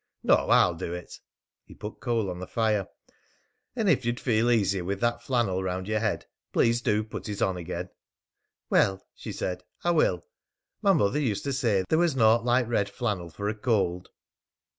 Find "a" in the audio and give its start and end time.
13.47-13.53